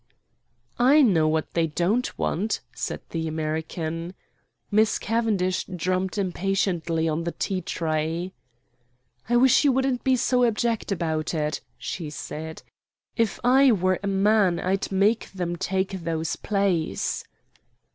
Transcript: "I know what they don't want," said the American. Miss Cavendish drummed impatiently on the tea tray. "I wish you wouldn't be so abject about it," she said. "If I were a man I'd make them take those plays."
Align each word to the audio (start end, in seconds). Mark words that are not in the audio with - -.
"I 0.79 1.03
know 1.03 1.27
what 1.27 1.53
they 1.53 1.67
don't 1.67 2.17
want," 2.17 2.61
said 2.73 3.01
the 3.11 3.27
American. 3.27 4.15
Miss 4.71 4.97
Cavendish 4.97 5.63
drummed 5.65 6.17
impatiently 6.17 7.07
on 7.07 7.23
the 7.23 7.33
tea 7.33 7.61
tray. 7.61 8.33
"I 9.29 9.37
wish 9.37 9.63
you 9.63 9.71
wouldn't 9.71 10.03
be 10.03 10.15
so 10.15 10.43
abject 10.43 10.91
about 10.91 11.35
it," 11.35 11.61
she 11.77 12.09
said. 12.09 12.63
"If 13.15 13.39
I 13.43 13.71
were 13.71 13.99
a 14.01 14.07
man 14.07 14.59
I'd 14.59 14.91
make 14.91 15.31
them 15.33 15.55
take 15.55 15.91
those 16.01 16.35
plays." 16.35 17.23